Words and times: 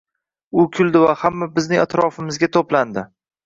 U 0.61 0.65
kuldi 0.77 1.03
va 1.03 1.13
hamma 1.25 1.49
bizning 1.59 1.85
atrofimizga 1.85 2.53
to‘plandi. 2.59 3.09